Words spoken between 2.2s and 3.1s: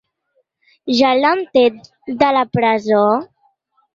de la presó?